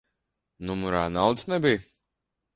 [0.69, 1.85] Numurā naudas nebija?